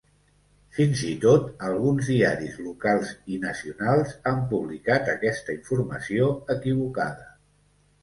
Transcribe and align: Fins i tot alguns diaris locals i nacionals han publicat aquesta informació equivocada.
Fins 0.77 1.03
i 1.09 1.11
tot 1.25 1.51
alguns 1.67 2.09
diaris 2.13 2.57
locals 2.69 3.13
i 3.35 3.39
nacionals 3.45 4.19
han 4.33 4.43
publicat 4.57 5.15
aquesta 5.17 5.59
informació 5.63 6.35
equivocada. 6.59 7.35